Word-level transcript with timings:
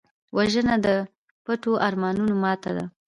وژنه 0.37 0.75
د 0.85 0.87
پټو 1.45 1.73
ارمانونو 1.87 2.33
ماتې 2.43 2.71
ده 2.77 2.85